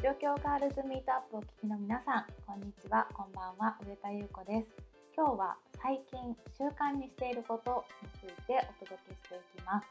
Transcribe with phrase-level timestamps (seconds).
[0.00, 4.70] 状況ガールズミートアップをお聞きの皆さん、こんにちは、こんばんは、上田優子です。
[5.16, 9.88] 今日は最近習慣にしていることについてお届けしていきます。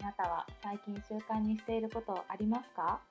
[0.00, 3.02] あなたは最近習慣にしていることありますか？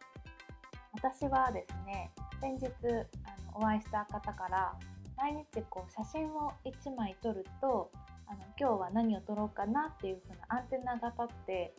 [0.93, 2.09] 私はですね、
[2.41, 4.73] 先日あのお会いした方から
[5.15, 7.91] 毎日こう写真を1枚撮ると
[8.25, 11.75] あの今日は何を撮ろうかなっていう風なアンテナが立って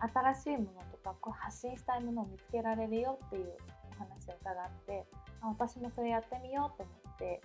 [0.00, 3.52] 新しいものとかこう発信したいものを見つけられるよっていう
[4.02, 5.06] 話を伺って
[5.40, 7.40] あ私もそれやってみようと思って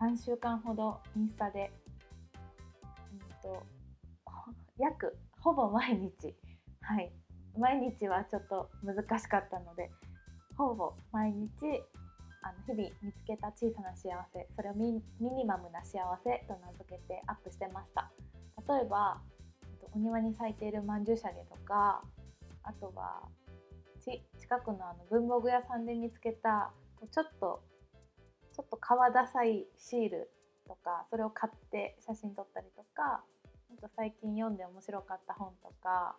[0.00, 1.72] 3週間ほどインスタで、
[3.12, 3.62] うんと、
[4.78, 6.34] 約ほぼ毎日
[6.82, 7.10] はい。
[7.58, 9.90] 毎日はちょっと難しかったので
[10.56, 11.48] ほぼ毎日
[12.42, 18.10] あの日々見つけた小さな幸せそれをミニマムな幸せと名付けてアップしてました。
[18.68, 19.20] 例えば
[19.94, 22.02] お庭に咲いているまんじゅうしゃげとか
[22.62, 23.22] あとは
[24.04, 26.70] ち近くのあの文房具屋さんで見つけた
[27.10, 27.60] ちょっと
[28.54, 30.30] ちょっと皮ダサいシール
[30.68, 33.24] とかそれを買って写真撮ったりとか
[33.76, 36.14] あと最近読んで面白かった本とか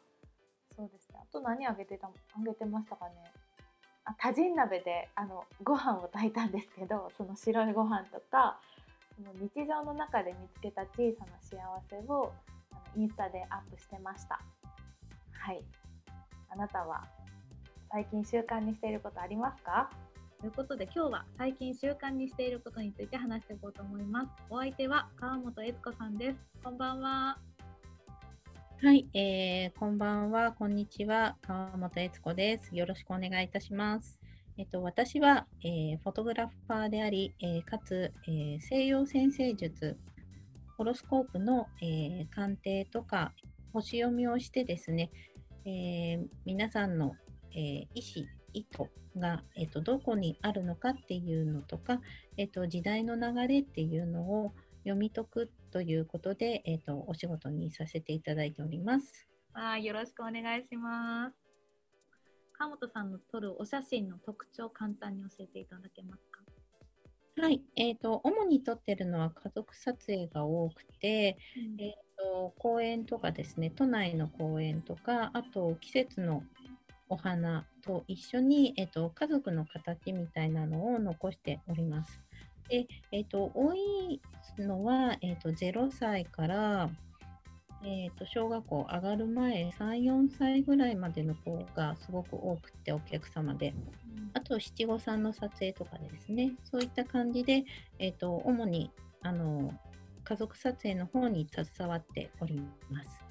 [0.76, 1.20] そうですね。
[1.24, 2.12] あと何あげてたあ
[2.44, 3.16] げてましたかね。
[4.04, 8.60] あ多人鍋であのご飯を炊いたんですけどその白いご飯とか
[9.16, 11.58] その日常の中で見つけた小さな幸
[11.90, 12.34] せを
[12.72, 14.42] あのインスタでアップしてました。
[15.32, 15.64] はい。
[16.50, 17.08] あなたは
[17.98, 19.90] 最近習慣にしていることありますか？
[20.40, 24.30] ということで今日は最近習慣にしていることについて話していこうと思います。
[24.52, 26.38] お相手は川本悦子さんです。
[26.64, 27.40] こんばんは。
[28.84, 32.76] はい、えー、こんばんは、こんにちは、川本悦子です。
[32.76, 34.20] よろしくお願いいたします。
[34.60, 39.98] えっと、私は、えー、フォトグラファーであり、えー、かつ、えー、西洋先生術、
[40.78, 43.34] ホロスコープの、えー、鑑定とか、
[43.74, 45.10] 星読みをしてですね、
[45.66, 47.16] えー、皆さんの、
[47.54, 52.02] えー、意思、意図が、えーと、どこにあるのかっていうのとか、
[52.38, 54.54] えーと、時代の流れっていうのを
[54.84, 59.28] 読み解くということで、えーと、お仕事にさせていただいております。
[59.54, 61.36] あよろしくお願いします。
[62.54, 66.42] 川本さんの撮るお写真の特徴簡単に教えていただけますか？
[67.42, 76.42] はい、えーと、主に撮ってるのは家族撮影が多くて、うん、えーと公園とかですね都内の公園とかあと季節の
[77.10, 82.22] お花と一緒に、えっと、家族の形みたいなのを残しております。
[82.70, 84.22] で、えっと、多い
[84.60, 86.90] のは、えっと、0歳から、
[87.84, 93.74] えっと、小学校上がる前、3、4歳ぐらいまでの子がすごく多くて、お客様で。
[94.34, 97.64] あと、七五三の撮影とかですね、そういった感じで、
[98.00, 98.92] えっと、主に、
[99.22, 99.72] あの、
[100.24, 102.60] 家族撮影の方に携わっており
[102.90, 103.27] ます。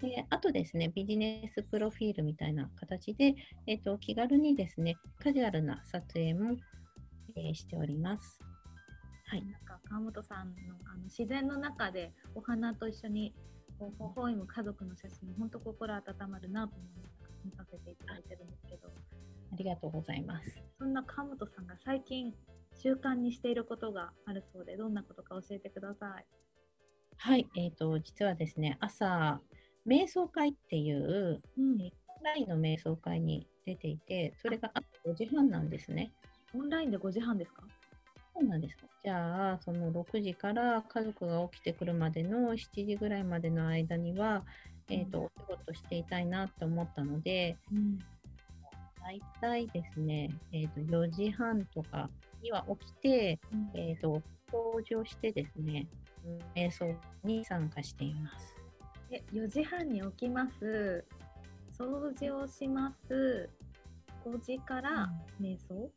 [0.00, 3.34] であとですね、ビジネスプロフィールみたいな形で、
[3.66, 6.56] えーと、気軽にですね、カジュアルな撮影も、
[7.36, 8.40] えー、しております。
[9.26, 10.54] はい、なんか川本さんの
[10.92, 13.32] あの自然の中でお花と一緒に
[13.78, 16.90] こう微笑む家族の写真、本当心温まるなと思い
[17.44, 18.88] 見させていただいてるんですけど。
[19.52, 20.62] ありがとうございます。
[20.78, 22.32] そんな川本さんが最近
[22.74, 26.26] 習慣にしていることがあるそうで、どんなことか教えてください。
[27.16, 29.40] はい、えーと実はですね、朝
[29.86, 31.90] 瞑想会っていう、うん、オン
[32.22, 36.12] ラインの瞑想会に出ていて、それが朝5時半なんですね。
[36.54, 37.62] オンラインで5時半ですか？
[38.34, 38.76] そうなんです。
[39.04, 44.44] じゃあ、その6時から家族が起きてくるまでの7時ぐらいまでの間には、
[44.88, 47.98] うん、えーと、お仕事していたいなって思ったので、うん、
[49.02, 52.10] 大体ですね、えーと、4時半とか
[52.42, 55.86] には起きて、うん、えーと、登場してですね、
[56.54, 58.59] 瞑想に参加しています。
[59.12, 61.04] え4時半に起きます。
[61.76, 63.50] 掃除をします。
[64.24, 65.10] 5時から
[65.40, 65.90] 瞑想、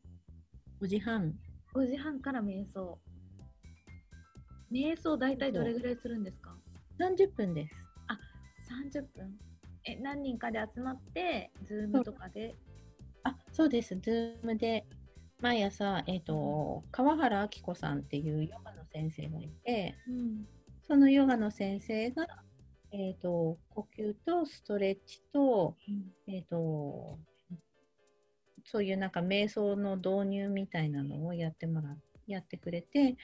[0.81, 1.33] 5時半。
[1.75, 2.97] 5時半から瞑想。
[4.71, 6.55] 瞑想大体どれぐらいするんですか
[6.99, 7.75] ？30分です。
[8.07, 8.17] あ
[8.91, 9.37] 30分。
[9.85, 12.55] え何人かで集まってズームとかで？
[13.23, 13.95] あそうです。
[13.99, 14.87] ズームで。
[15.41, 20.47] 毎朝、えーと、川原明子さんっていうヨガの先生がいて、うん、
[20.87, 22.25] そのヨガの先生が
[22.95, 25.75] えーと、呼吸とストレッチと,、
[26.27, 27.17] えーと、
[28.63, 31.97] そういうなんか瞑想の導入みたいなのをやってもら
[32.27, 33.17] やってくれて、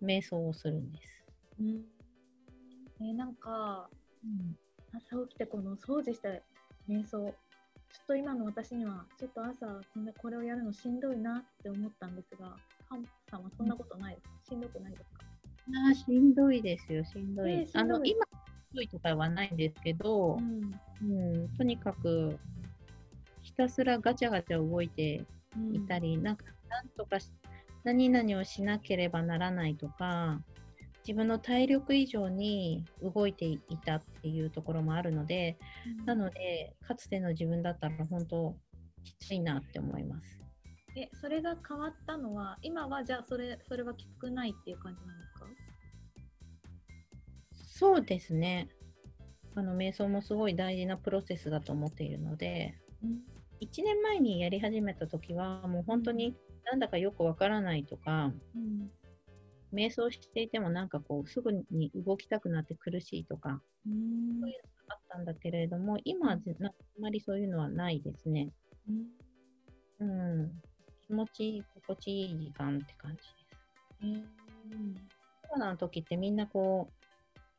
[0.00, 1.24] うん、瞑想をするんです。
[1.60, 1.84] うん。
[3.00, 3.90] えー、なんか、
[4.22, 4.56] うん、
[4.96, 6.42] 朝起きてこの掃除して
[6.88, 7.34] 瞑想。
[7.92, 12.56] ちょっと今の私にはちょっと朝これこれをやるのしんどいなって思ったんですが
[12.88, 15.20] カンさんはそんなことないですか、しんどくないですか
[15.90, 16.60] あしんどい。
[16.60, 17.52] ですよしんどい。
[17.52, 18.26] えー、あの今
[18.74, 22.38] 強いとかはないんですけど、うん、うん、とにかく
[23.42, 25.24] ひたすらガチャガチャ動いて
[25.72, 27.30] いたり、なんかなんとかし
[27.84, 30.40] 何々をしなければならないとか
[31.06, 35.58] 自分の体力以上に動いていたっていうところもあるので、
[36.06, 38.56] なのでかつての自分だったら本当
[39.04, 40.40] きついなって思います。
[40.96, 45.23] えそれが変わったのは今はじゃあそれそれはきつくないっていう感じなんですか？
[47.84, 48.68] そうですね。
[49.54, 53.20] あの瞑想もすごい大事なプロセスだと思っているので、うん。
[53.60, 56.34] 1年前にやり始めた時はもう本当に
[56.64, 58.90] なんだかよくわからないとか、うん。
[59.74, 64.40] 瞑想していてもなんかこうすぐに動きたくなって苦しいとかうん。
[64.40, 66.38] そういうのがあったんだけれども今はあ
[66.98, 68.48] まりそういうのはないですね。
[70.00, 70.50] うん、
[71.06, 73.34] 気持ちいい心地いい時間って感じです。
[74.02, 74.94] うん。
[75.42, 77.03] コロナの時ってみんなこう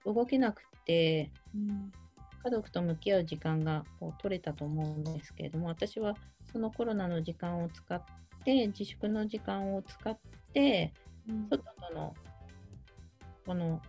[0.06, 1.92] 動けなくてうん。
[2.44, 6.14] 家族と向き合う時間がこう取れたと思うんですけれども私は
[6.52, 8.04] そのコロナの時間を使っ
[8.44, 10.16] て自粛の時間を使っ
[10.54, 10.94] て
[11.28, 11.50] うん。
[11.50, 12.14] 外との
[13.46, 13.82] この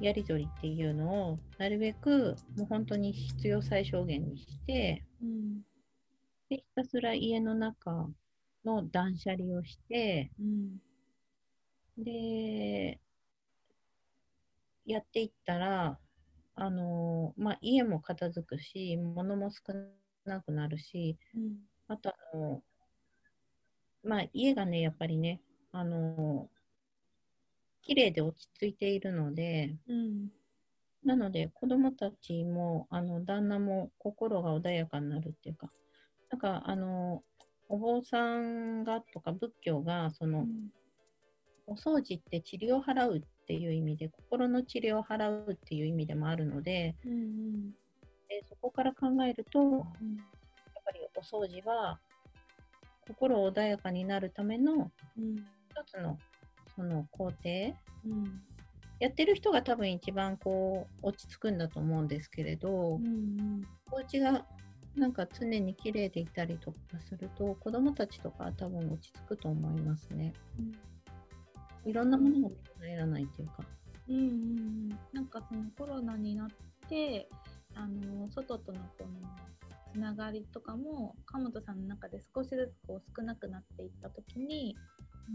[0.00, 5.62] やり取りっていうのをなるべくもう本当に必要最小限にしてうん。
[6.48, 8.08] でひたすら家の中
[8.64, 10.78] の断捨離をしてうん。
[12.04, 13.00] で
[14.86, 15.98] やっていったら
[16.58, 19.74] あのまあ、家も片付くし物も少
[20.24, 21.58] なくなるしうん。
[21.88, 22.62] あとあの、
[24.02, 25.40] まあ、家がねやっぱりね
[25.70, 26.48] あの
[27.82, 30.28] 綺麗で落ち着いているのでうん。
[31.04, 35.70] なので子供たちもあの旦那も心が穏やかになるっていうか
[36.30, 37.22] なんかあの
[37.68, 40.46] お坊さんがとか仏教がその、
[41.66, 47.70] お掃除って治療を払うっていう意味で心の治療を払うっていう意味でもあるのでうん
[48.28, 50.16] でそこから考えるとやっうん
[50.84, 51.98] ぱりお掃除は
[53.08, 56.18] 心穏やかになるためのうん一つの
[56.74, 57.34] その工程。
[58.04, 58.42] うん
[58.98, 63.60] やってる人が多分一番こう落ち着くんだと思うんですけれど、うん
[63.92, 64.46] お家が
[64.96, 70.32] なんか常に綺麗でいたりとかすると子供たちとかは多分落ち着くと思いますね。
[71.86, 73.64] いろんなものを見られないっていうか。
[74.08, 74.88] うんうんうん。
[75.12, 76.48] なんかそのコロナになっ
[76.88, 77.28] て
[77.74, 79.28] あの外とのこの
[79.92, 84.76] つながりとかも鎌本さんの中で少しずつこう少なくなっていった時に、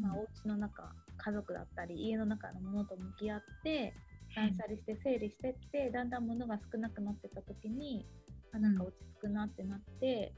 [0.01, 3.93] まあ、お家の中家族だったり家の中のものと向き合って
[4.35, 8.05] 断捨離して整理してってだんだん物が少なくなってた時に
[8.53, 10.33] あなんか落ち着くなってなって、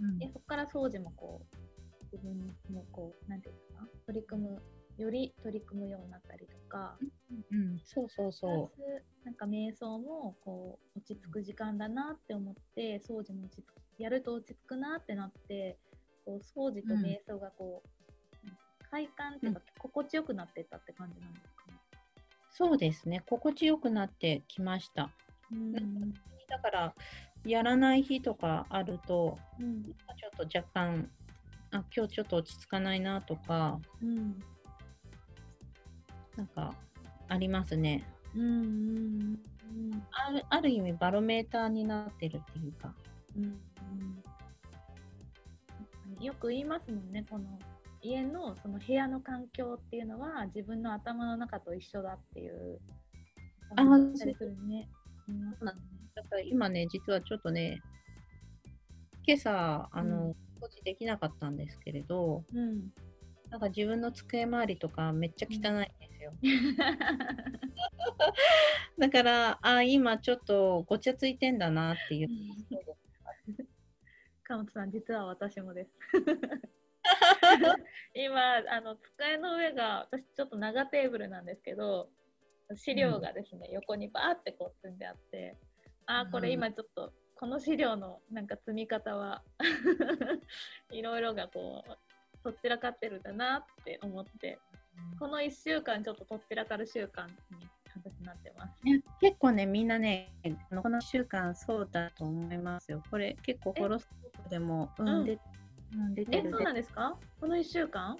[0.00, 0.18] うん。
[0.18, 1.56] でそこから掃除もこう
[2.12, 2.36] 自分
[2.70, 4.58] もこうなんていうか取り組む
[4.96, 6.96] より取り組むようになったりとか。
[7.50, 15.78] うん、そうそうプラそスなんか瞑想もこう落ち着く時間だなって思って掃除も落ち着くやると落ち着くなってなって
[16.24, 17.88] こう掃除と瞑想がこう、
[18.90, 21.78] 快感っていうか、心地よくなってったって感じなんですかね。
[21.92, 22.56] う。
[22.56, 23.22] そうですね。
[23.28, 25.10] 心地よくなってきました。
[25.52, 25.72] うん
[26.48, 26.94] だから、
[27.44, 31.10] やらない日とかあると、うんちょっと若干、
[31.72, 34.38] あ、今日ちょっと落ち着かないなとか、うん
[36.36, 36.74] なんか
[37.28, 38.04] ありますね。
[38.34, 39.38] うんうん
[40.10, 42.94] あるある意味バロメーターになってるっていうか。
[43.36, 43.48] うんう
[46.20, 46.24] ん。
[46.24, 47.24] よく言いますもんね。
[47.28, 47.44] この
[48.02, 52.78] 家のその部屋の環境っていうのは自分の頭の中と一緒だっていう。
[53.76, 54.88] あ言ったりするね。
[55.28, 55.78] うなん
[56.14, 57.82] だから今ね、実はちょっとね、
[59.26, 62.92] 今朝、あうの、掃除できなかったんですけれど、うん。
[63.50, 65.90] なんか自分の机周りとかめっちゃ汚い
[66.24, 66.32] よ。
[68.98, 72.28] だから、あ、今ちょっとごちゃついてんだなっていう。
[74.44, 75.90] 川本さん、実は私もです。
[78.14, 82.08] 今、あの机の上が、私ちょっと長テーブルなんですけど、
[82.74, 85.56] 資料がですね、横にバーってこう積んであって、
[86.06, 89.42] あー、これ今ちょっと、この資料のなんか積み方は、
[90.92, 94.58] いろいろがこう、とっちらかってるんだなって思って、
[95.18, 97.34] この1週間ちょっととっちらかる週間に
[97.94, 98.74] 私なってます。
[99.20, 100.32] 結構ね、みんなね、
[100.82, 103.02] この1週間そうだと思いますよ。
[103.10, 105.38] これ結構ホロスコープでも、ううんん、で
[105.92, 106.50] うん出てえ、る。
[106.50, 107.16] そうなんですか？
[107.40, 108.16] この1週間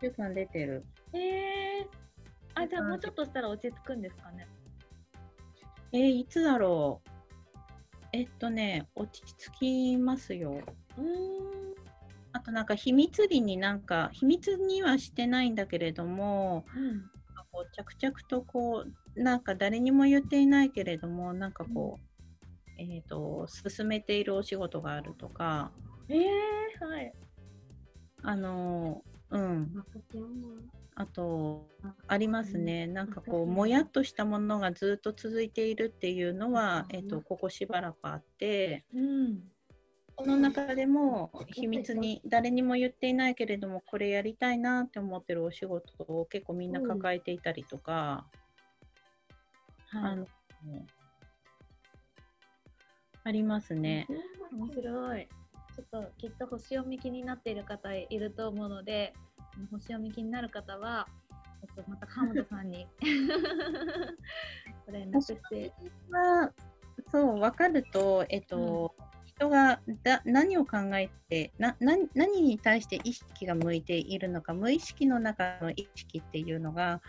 [0.00, 0.84] ？1週間出てる。
[1.12, 1.86] えー、
[2.54, 4.46] あ、じゃあもうちょっとしたら落ち着くんですかね？
[5.92, 7.08] えーいつだろう。
[8.12, 10.60] えっとね、落ち着きますよ。
[10.98, 11.73] うーん。
[12.34, 17.02] あとなんか秘密裏になんか、秘密にはしてないんだけれども、うん。
[17.52, 18.84] こう着々とこ
[19.16, 22.24] う、なんか誰にも言っていないけれども、なんかこう、
[22.76, 25.70] えっ、と、進めているお仕事があるとか、
[26.08, 27.12] えー、はい。
[28.24, 29.84] あの、うん。
[30.96, 31.68] あと、
[32.08, 32.88] ありますね。
[32.88, 39.53] なんかこう、もやっとしたものがずっと続いているっていうのは、えっと、ここしばらくあって、うん。
[40.16, 48.26] この中でも秘密に誰にも言っていないけれども、これやりたいなって思ってるお仕事を結構みんな抱えていたりとか、
[49.92, 50.26] あはいの、
[53.24, 54.06] ありますね。
[54.52, 55.28] 面白い。
[55.74, 59.12] ちょっときっと星読み気になっている方いると思うので、
[59.72, 61.08] 星読み気になる方は、
[61.62, 62.86] えっと、また川本さんに
[64.86, 65.72] ご連絡して。
[66.10, 66.52] は
[67.10, 68.94] そう分かると、えっと
[69.36, 77.00] 人がだ何を考えてな何何に対して意識が向いているのか無意識の中の意識っていうのが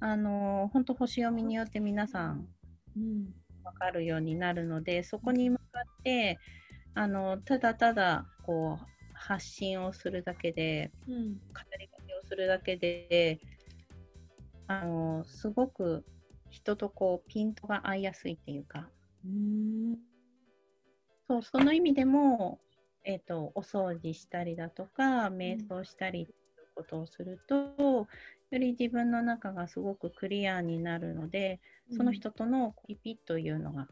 [0.00, 2.48] あの本当星読みによって皆さん
[2.96, 3.34] うん。
[3.62, 6.38] 分かるようになるのでそこに向かって
[6.94, 11.34] あのただただこう発信をするだけでうん。
[11.34, 11.38] 語
[11.78, 13.38] りかけをするだけで
[14.66, 16.04] あのすごく
[16.48, 18.88] 人とこうピントが合いやすいっていうか
[19.24, 20.09] うん。
[21.30, 22.58] そうその意味でも、
[23.04, 26.36] えー、とお掃除したりだとか瞑想したりっていう
[26.74, 28.08] ことをすると、よ
[28.50, 31.60] り自分の中がすごくクリアになるので
[31.96, 33.86] その人とのリピッというのが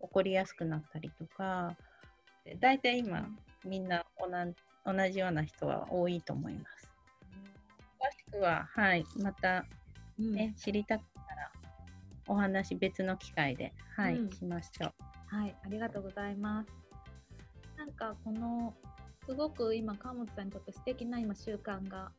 [0.00, 1.76] 起こりやすくなったりとか
[2.58, 3.28] だいたい今
[3.66, 6.88] みんな同じような人は多いと思います。
[8.00, 9.66] 詳しくは、はい、また、
[10.18, 11.52] うん、ね知りたかったら
[12.28, 15.15] お話別の機会で、はいうんしましょう。
[15.26, 16.70] はい、ありがとうございます。
[17.76, 18.74] なんかこの
[19.26, 22.12] すごく今川本さんにとって素敵な今習慣が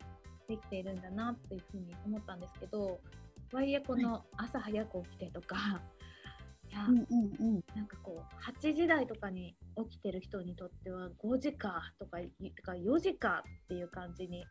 [0.48, 3.00] できているんだなっていうふうに思ったんですけど、
[3.50, 5.82] とはいえこの朝早く起きてとか、
[6.70, 7.06] いや、うんうん
[7.40, 7.64] うん。
[7.76, 9.56] なんかこう8時台とかに
[9.90, 14.46] 起きてる人にとっては5時かとかいとか4時かっていう感じに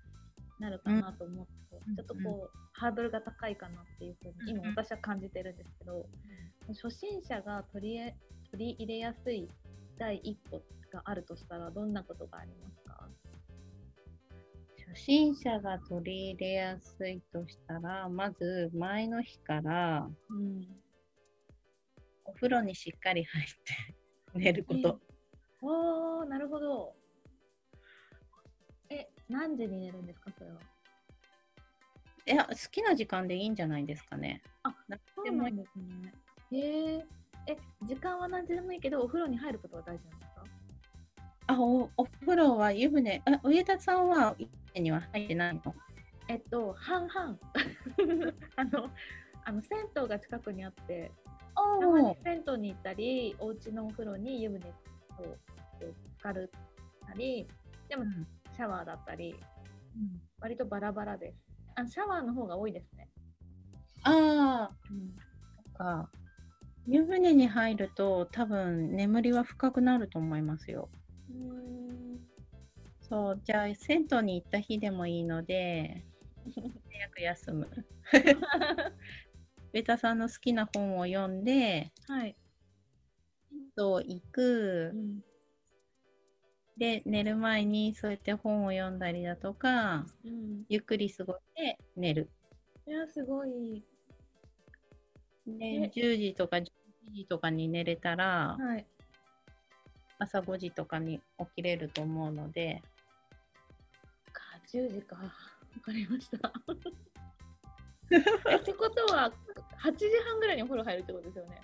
[0.59, 1.53] なるかなと思って、
[1.89, 1.95] うん。
[1.95, 6.07] ちょっとこうハードルが高いかなっていうふうに今うん私は感じてるんですけど、
[6.69, 8.17] 初心者が取りえ
[8.57, 9.47] 取り入れやすい
[9.99, 13.07] 第一歩があるとしたらどんなことがありますか？
[14.95, 20.63] 初心者が取り入れやすいとしたら、まず前の日からうん。
[22.25, 23.95] お風呂にしっかり入って
[24.35, 25.01] 寝ること。
[25.61, 26.95] おー、なるほど。
[28.89, 30.57] え、何時に寝るんですかそれは？
[32.27, 34.41] いや、好きな時間でいいんじゃないですかね。
[34.63, 36.13] あ、なそうでもなんですね。
[36.53, 37.07] へえ。
[37.49, 40.45] え、時間は何時でもいいけど、お風呂に入ることは大事なんですか？
[41.49, 45.75] あお、お風呂は湯船、あ上田さんは湯船には入ってないの？
[46.29, 47.39] えっと、半々。
[48.57, 48.91] あの、
[49.45, 51.13] あの銭湯が近くにあって、
[51.81, 54.73] たまに銭湯に行ったり、お家のお風呂に湯船を
[55.79, 56.51] 浸かる
[57.07, 57.47] たり、
[57.89, 58.27] でもうん
[58.57, 59.37] シャワーだったり、
[60.41, 61.39] 割とバラバラです。
[61.77, 63.09] あシャワーの方が多いですね。
[64.03, 65.15] ああ、うん、
[65.65, 66.11] そっか。
[66.87, 70.89] 湯船に入ると多分眠りは深くなると思いますよ。
[73.01, 76.05] そう、じゃあ銭湯に行った日でもいいので、
[76.55, 77.69] 早く休む。
[79.73, 82.37] ベタさんの好きな本を読んで、はい。
[83.51, 85.25] 銭湯行くう、ん
[86.77, 92.29] で、寝る前にそうやって本を読んだりだとか、うん、ゆっくり過ごして寝る。
[92.87, 93.83] いや、すごい。
[95.47, 96.76] でえ、10時とか11
[97.15, 98.87] 時とかに寝れたら、はい。
[100.19, 102.83] 朝5時とかに起きれると思うので、
[104.33, 105.17] か、10時か。
[105.17, 105.23] わ
[105.83, 106.53] かりました。
[108.51, 109.33] えってことは、
[109.83, 111.61] 8時半ぐらいにお風呂入るってことですよね？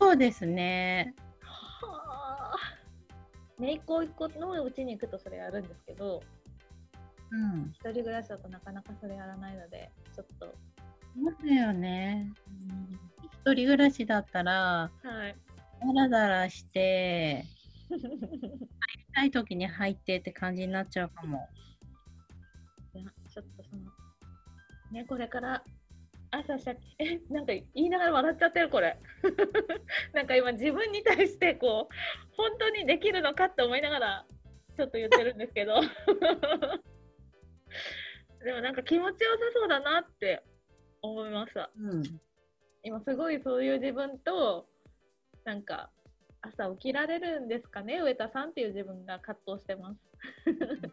[0.00, 1.14] そうですね。
[1.40, 3.60] はあ。
[3.60, 6.22] ね、一個一個のうちに行くとそれやるんですけど、
[7.30, 7.70] うん。
[7.74, 10.46] 一人暮らしだとなかなかそれやらないので、ちょっと。
[10.46, 12.32] そうだよね。
[13.50, 15.36] 一人暮らしだったら、はい。
[15.80, 17.44] ダラダラして、
[19.12, 21.48] たい時に入ってって感じになっちゃうかも。
[22.94, 23.90] いや、ちょっとその、
[24.92, 25.64] ね、これから、
[26.30, 28.96] 朝シャキ、え、なんか言いながら笑っちゃってる、これ。
[30.14, 31.94] なんか今自分に対して、こう、
[32.36, 34.24] 本当にできるのかって思いながら、
[34.76, 35.80] ちょっと言ってるんですけど。
[38.44, 40.44] でもなんか気持ちよさそうだなって
[41.02, 41.68] 思いました。
[41.76, 42.20] うん。
[42.82, 44.66] 今すごいそういう自分と、
[45.44, 45.90] なんか、
[46.42, 50.00] 朝起きられるんですかね、上田さんっていう自分が葛藤してます。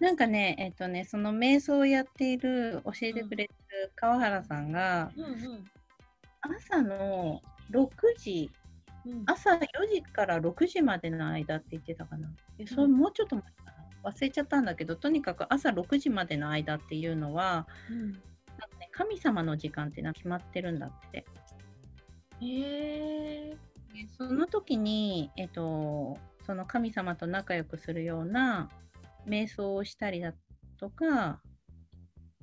[0.00, 5.64] なんかね、えっとね、その瞑想をやっている、教えてくれてる川原さんが、うんうん。
[6.40, 8.50] 朝の6時
[9.04, 12.30] うん朝4時から6時までの間って言ってたかな。
[12.58, 13.50] えそれもうちょっと前か
[14.02, 14.10] な？
[14.10, 17.66] 忘れちゃったんだけど、とにかく朝6時までの間っていうのは、
[18.98, 21.24] 神様の時間っていうのは決まってるんだって。
[22.40, 23.50] へえ。
[23.50, 23.56] で
[24.16, 28.68] その時に、えっと、その神様と仲良くするような
[29.24, 30.34] 瞑想をしたりだ
[30.80, 31.40] とか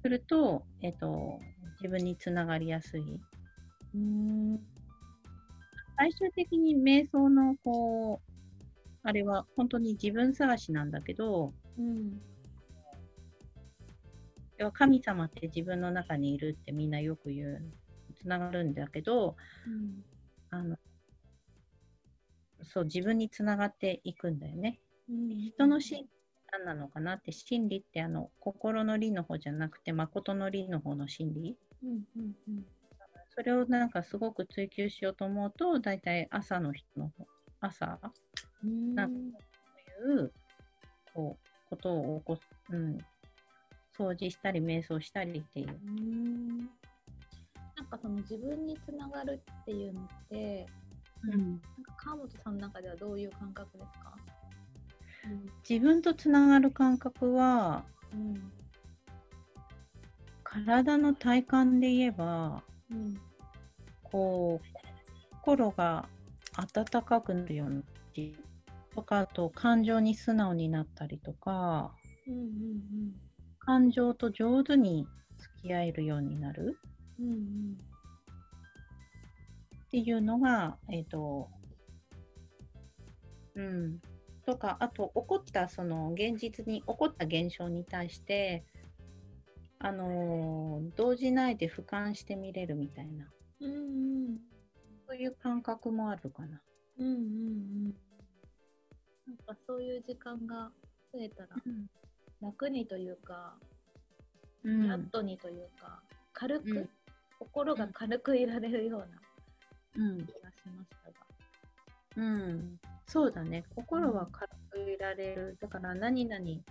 [0.01, 1.41] すると、えっと、
[1.81, 3.19] 自分につながりやすい。
[3.93, 4.57] うん。
[5.97, 8.31] 最終的に瞑想のこう
[9.03, 12.21] あれは本当に自分探しなんだけどうん。
[14.57, 17.73] 要は神様って自分の中にいるってみんなよく言う
[18.15, 19.35] つながるんだけど
[19.67, 20.03] うん。
[20.51, 20.77] あの
[22.63, 24.79] そう自分につながっていくんだよね。
[25.09, 25.29] うん。
[25.37, 26.09] 人の心理
[26.51, 31.89] 何なのかなって心理ってあの心の理の方じゃなくて誠の理の方の心理うん。
[31.89, 32.35] うん。
[32.47, 32.65] うん。
[33.35, 37.27] それをなんかすごく追求しようと思うと大体朝の人の方
[37.59, 37.99] 朝
[38.63, 38.95] うん。
[38.95, 39.13] なんい
[40.17, 40.31] う
[41.13, 42.97] こうことを起こす、うん、
[43.97, 45.79] 掃除したり瞑想したりっていう。
[45.85, 46.57] うん。
[47.75, 50.65] なんかその自分につながるっていうのって、
[51.23, 54.15] うん、なんか川本さんの中ではどういう感覚ですか？
[55.67, 57.83] 自分とつながる感覚は
[58.13, 58.51] うん。
[60.43, 63.19] 体の体感で言えばうん。
[64.03, 64.67] こう
[65.41, 66.07] 心が
[66.55, 67.83] 温かくなるような感
[68.13, 68.37] じ
[68.93, 71.93] とかあと感情に素直になったりとか
[72.27, 72.35] うん。
[72.35, 73.13] うん。
[73.65, 75.07] 感情と上手に
[75.39, 76.79] 付き合えるようになる
[77.19, 77.27] うん。
[77.27, 77.77] うん。
[79.85, 81.49] っていうのが、えっ、と、
[83.55, 83.99] うん、
[84.45, 88.65] とか、あと、起こった、その、現実に起こった現象に対して、
[89.79, 93.29] あのー動じないで俯瞰して見れるみたいな、
[93.61, 93.71] うん。
[93.71, 93.77] う
[94.31, 94.39] ん。
[95.07, 96.61] そういう感覚もあるかな。
[96.97, 97.07] うん。
[97.07, 97.15] うん。
[97.15, 97.19] う
[97.89, 97.95] ん。
[99.27, 100.71] なんかそういう時間が
[101.11, 101.49] 増えたら
[102.41, 103.55] 楽にというか、
[104.63, 106.01] うんフラットにというか、
[106.33, 106.89] 軽く、うん
[107.37, 109.07] 心が軽くいられるような
[109.97, 111.25] うん気がしましたが。
[112.15, 113.65] うん、そうだね。
[113.75, 115.57] 心は軽くいられる。
[115.59, 116.63] だから、何々し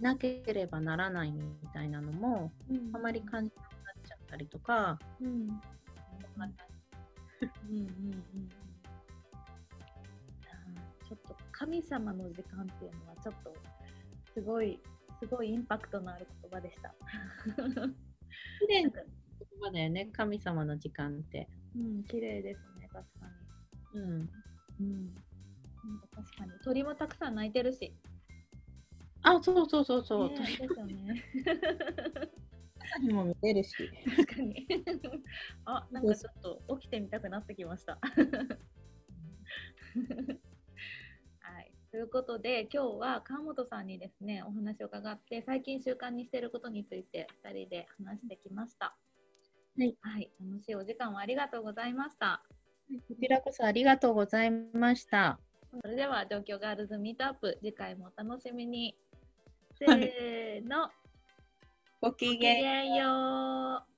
[0.00, 2.50] なければならないみたいなのも、
[2.94, 5.28] あまり感じなくなっちゃったりとか、うん。
[5.28, 5.60] うん。
[6.36, 6.64] また
[7.68, 7.76] うん。
[7.76, 7.84] うん。
[7.84, 8.48] うん。
[11.06, 13.54] ちょっと神様の時間っていうのはちょっと
[14.34, 14.80] すごい
[15.22, 16.92] すごいインパクトのある言葉でした。
[17.54, 19.04] 綺麗な言
[19.60, 21.48] 葉だよね、神様の時間って。
[21.76, 23.26] うん、綺麗ですね、確か
[23.94, 24.22] うん。
[24.22, 24.28] に。
[24.80, 25.06] うん。
[25.06, 25.14] なん
[26.00, 27.94] か確かに鳥もたくさん鳴いてるし。
[29.22, 30.30] あ、そうそうそうそう。
[30.30, 31.24] ね鳥ですよね。
[32.80, 33.92] 朝にも見えるし。
[34.16, 34.66] 確かに。
[35.66, 36.34] あ、なんかちょっ
[36.66, 38.00] と起きてみたくなってきました。
[42.12, 48.94] はい、ということで今日は川本さんにですねお話を伺って最近習慣にしていることについて2人で話してきました。
[49.78, 52.42] はい、はい、楽しいお時間をありがとうございました。
[53.08, 55.38] こちらこそありがとうございました。
[55.80, 58.94] それでは状況ガールズミートアップ次回もお楽しみに。
[59.78, 60.90] せはいーの、
[62.02, 63.91] ごごきげんよう。